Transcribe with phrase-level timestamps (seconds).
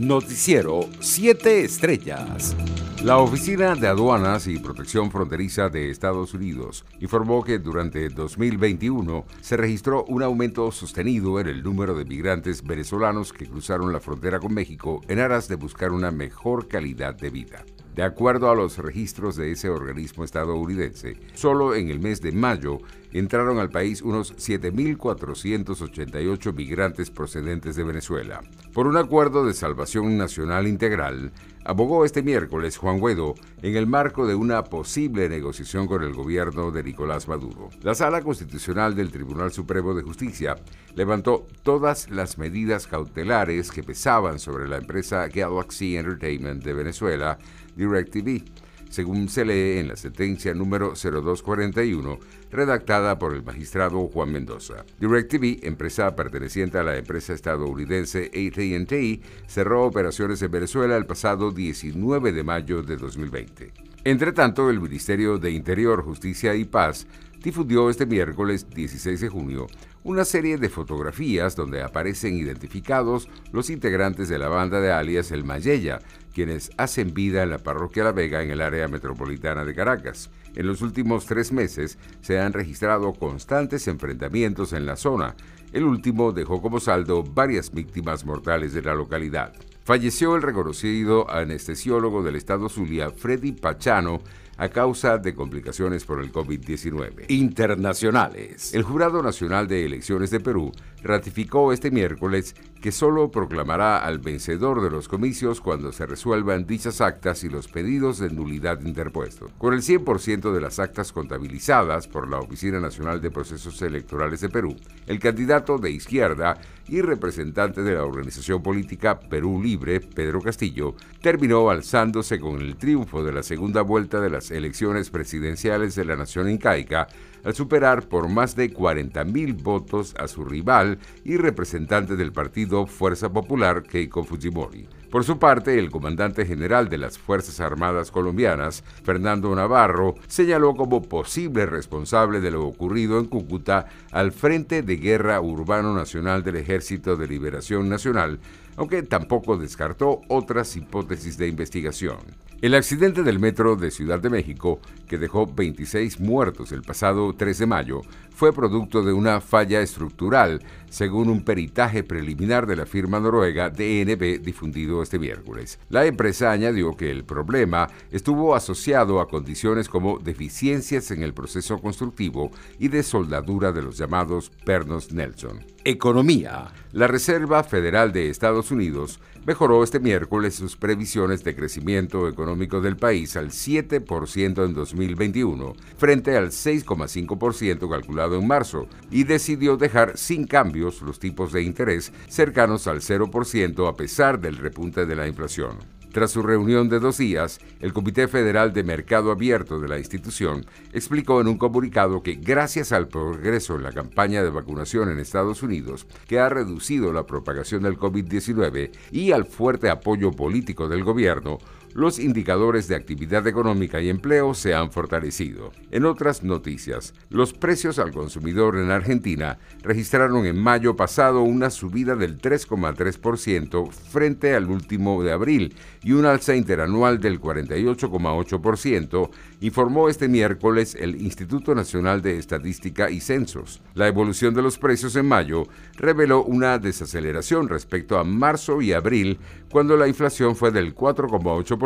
[0.00, 2.56] Noticiero 7 Estrellas.
[3.04, 9.58] La Oficina de Aduanas y Protección Fronteriza de Estados Unidos informó que durante 2021 se
[9.58, 14.54] registró un aumento sostenido en el número de migrantes venezolanos que cruzaron la frontera con
[14.54, 17.62] México en aras de buscar una mejor calidad de vida.
[18.00, 22.78] De acuerdo a los registros de ese organismo estadounidense, solo en el mes de mayo
[23.12, 28.40] entraron al país unos 7.488 migrantes procedentes de Venezuela.
[28.72, 31.30] Por un acuerdo de salvación nacional integral,
[31.70, 36.72] abogó este miércoles Juan Guaidó en el marco de una posible negociación con el gobierno
[36.72, 37.68] de Nicolás Maduro.
[37.82, 40.56] La Sala Constitucional del Tribunal Supremo de Justicia
[40.96, 47.38] levantó todas las medidas cautelares que pesaban sobre la empresa Galaxy Entertainment de Venezuela,
[47.76, 48.42] DirecTV
[48.90, 52.18] según se lee en la sentencia número 0241,
[52.50, 54.84] redactada por el magistrado Juan Mendoza.
[55.00, 62.32] DirecTV, empresa perteneciente a la empresa estadounidense AT&T, cerró operaciones en Venezuela el pasado 19
[62.32, 63.72] de mayo de 2020.
[64.04, 67.06] Entre tanto, el Ministerio de Interior, Justicia y Paz
[67.42, 69.66] difundió este miércoles 16 de junio
[70.02, 75.44] una serie de fotografías donde aparecen identificados los integrantes de la banda de alias El
[75.44, 75.98] Mayella,
[76.32, 80.30] quienes hacen vida en la parroquia La Vega en el área metropolitana de Caracas.
[80.54, 85.34] En los últimos tres meses se han registrado constantes enfrentamientos en la zona.
[85.72, 89.52] El último dejó como saldo varias víctimas mortales de la localidad.
[89.90, 94.20] Falleció el reconocido anestesiólogo del estado Zulia, Freddy Pachano,
[94.56, 97.24] a causa de complicaciones por el COVID-19.
[97.26, 98.72] Internacionales.
[98.72, 100.70] El Jurado Nacional de Elecciones de Perú
[101.02, 107.00] ratificó este miércoles que solo proclamará al vencedor de los comicios cuando se resuelvan dichas
[107.00, 109.50] actas y los pedidos de nulidad interpuestos.
[109.58, 114.48] Con el 100% de las actas contabilizadas por la Oficina Nacional de Procesos Electorales de
[114.48, 114.76] Perú,
[115.06, 121.70] el candidato de izquierda y representante de la organización política Perú Libre, Pedro Castillo, terminó
[121.70, 126.50] alzándose con el triunfo de la segunda vuelta de las elecciones presidenciales de la nación
[126.50, 127.06] incaica
[127.44, 130.89] al superar por más de 40.000 votos a su rival
[131.24, 134.88] y representante del partido Fuerza Popular, Keiko Fujimori.
[135.10, 141.02] Por su parte, el comandante general de las Fuerzas Armadas colombianas, Fernando Navarro, señaló como
[141.02, 147.16] posible responsable de lo ocurrido en Cúcuta al Frente de Guerra Urbano Nacional del Ejército
[147.16, 148.38] de Liberación Nacional,
[148.80, 152.16] aunque tampoco descartó otras hipótesis de investigación.
[152.62, 157.58] El accidente del metro de Ciudad de México, que dejó 26 muertos el pasado 3
[157.58, 163.20] de mayo, fue producto de una falla estructural, según un peritaje preliminar de la firma
[163.20, 165.78] noruega DNB difundido este miércoles.
[165.90, 171.82] La empresa añadió que el problema estuvo asociado a condiciones como deficiencias en el proceso
[171.82, 175.66] constructivo y de soldadura de los llamados pernos Nelson.
[175.84, 176.66] Economía.
[176.92, 182.98] La Reserva Federal de Estados Unidos mejoró este miércoles sus previsiones de crecimiento económico del
[182.98, 190.46] país al 7% en 2021, frente al 6,5% calculado en marzo, y decidió dejar sin
[190.46, 195.99] cambios los tipos de interés cercanos al 0% a pesar del repunte de la inflación.
[196.12, 200.66] Tras su reunión de dos días, el Comité Federal de Mercado Abierto de la institución
[200.92, 205.62] explicó en un comunicado que gracias al progreso en la campaña de vacunación en Estados
[205.62, 211.58] Unidos, que ha reducido la propagación del COVID-19 y al fuerte apoyo político del gobierno,
[211.94, 215.72] los indicadores de actividad económica y empleo se han fortalecido.
[215.90, 222.14] En otras noticias, los precios al consumidor en Argentina registraron en mayo pasado una subida
[222.14, 229.30] del 3,3% frente al último de abril y un alza interanual del 48,8%,
[229.60, 233.82] informó este miércoles el Instituto Nacional de Estadística y Censos.
[233.94, 235.64] La evolución de los precios en mayo
[235.96, 239.38] reveló una desaceleración respecto a marzo y abril,
[239.70, 241.79] cuando la inflación fue del 4,8%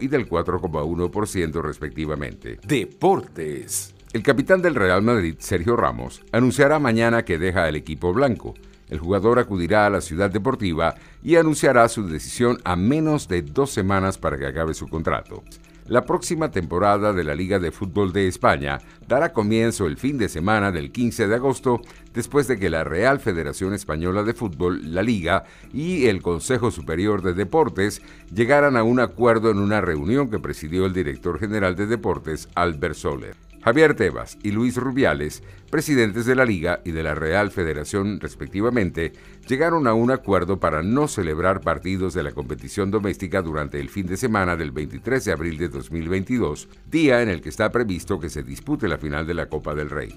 [0.00, 2.58] y del 4,1% respectivamente.
[2.66, 3.94] Deportes.
[4.12, 8.54] El capitán del Real Madrid, Sergio Ramos, anunciará mañana que deja el equipo blanco.
[8.88, 13.70] El jugador acudirá a la ciudad deportiva y anunciará su decisión a menos de dos
[13.70, 15.44] semanas para que acabe su contrato.
[15.86, 18.78] La próxima temporada de la Liga de Fútbol de España
[19.08, 21.80] dará comienzo el fin de semana del 15 de agosto,
[22.14, 27.22] después de que la Real Federación Española de Fútbol, la Liga y el Consejo Superior
[27.22, 31.86] de Deportes llegaran a un acuerdo en una reunión que presidió el director general de
[31.86, 33.49] Deportes, Albert Soler.
[33.62, 39.12] Javier Tebas y Luis Rubiales, presidentes de la Liga y de la Real Federación respectivamente,
[39.46, 44.06] llegaron a un acuerdo para no celebrar partidos de la competición doméstica durante el fin
[44.06, 48.30] de semana del 23 de abril de 2022, día en el que está previsto que
[48.30, 50.14] se dispute la final de la Copa del Rey.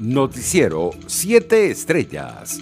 [0.00, 2.60] Noticiero 7 Estrellas.